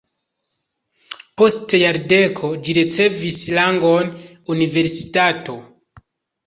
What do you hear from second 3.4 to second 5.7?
rangon universitato.